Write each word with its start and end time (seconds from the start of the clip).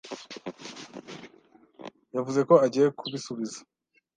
yavuze 2.15 2.39
ko 2.49 2.53
agiye 2.65 2.87
kubisubiza. 2.99 3.59